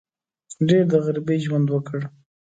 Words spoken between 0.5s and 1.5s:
ډېر د غریبۍ